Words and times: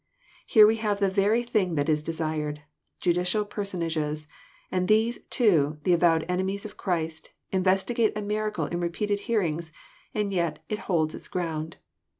Here 0.47 0.65
we 0.65 0.77
have 0.77 0.99
the 0.99 1.11
very 1.11 1.43
thing 1.43 1.75
that 1.75 1.87
is 1.87 2.01
desired; 2.01 2.63
Judicial 2.99 3.45
personages, 3.45 4.27
and 4.71 4.87
these, 4.87 5.19
too, 5.25 5.77
the 5.83 5.93
avowed 5.93 6.25
enemies 6.27 6.65
of 6.65 6.75
Christ, 6.75 7.29
investigate 7.51 8.13
a 8.17 8.21
miracle 8.23 8.65
in 8.65 8.79
repeated 8.79 9.19
hearings, 9.29 9.71
and 10.15 10.33
yet 10.33 10.57
it 10.69 10.79
holds 10.89 11.13
its 11.13 11.27
ground. 11.27 11.77